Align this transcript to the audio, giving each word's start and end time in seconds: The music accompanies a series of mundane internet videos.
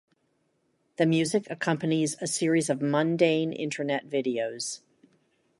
The 0.97 1.05
music 1.05 1.45
accompanies 1.51 2.17
a 2.19 2.25
series 2.25 2.71
of 2.71 2.81
mundane 2.81 3.53
internet 3.53 4.09
videos. 4.09 4.79